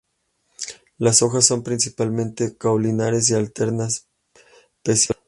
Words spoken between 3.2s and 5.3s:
y alternas, pecioladas.